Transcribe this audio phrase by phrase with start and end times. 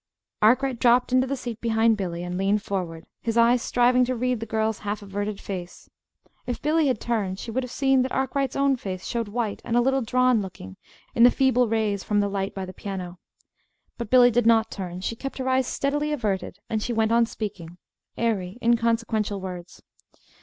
[0.41, 4.39] Arkwright dropped into the seat behind Billy and leaned forward, his eyes striving to read
[4.39, 5.91] the girl's half averted face.
[6.47, 9.77] If Billy had turned, she would have seen that Arkwright's own face showed white and
[9.77, 10.75] a little drawn looking
[11.13, 13.19] in the feeble rays from the light by the piano.
[13.99, 15.01] But Billy did not turn.
[15.01, 17.77] She kept her eyes steadily averted; and she went on speaking
[18.17, 19.83] airy, inconsequential words.